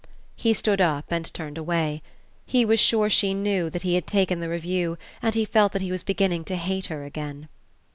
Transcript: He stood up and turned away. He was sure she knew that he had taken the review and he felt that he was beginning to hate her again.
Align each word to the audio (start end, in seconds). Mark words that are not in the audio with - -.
He 0.35 0.55
stood 0.55 0.81
up 0.81 1.11
and 1.11 1.31
turned 1.31 1.59
away. 1.59 2.01
He 2.47 2.65
was 2.65 2.79
sure 2.79 3.07
she 3.07 3.35
knew 3.35 3.69
that 3.69 3.83
he 3.83 3.93
had 3.93 4.07
taken 4.07 4.39
the 4.39 4.49
review 4.49 4.97
and 5.21 5.35
he 5.35 5.45
felt 5.45 5.73
that 5.73 5.83
he 5.83 5.91
was 5.91 6.01
beginning 6.01 6.43
to 6.45 6.55
hate 6.55 6.87
her 6.87 7.03
again. 7.03 7.47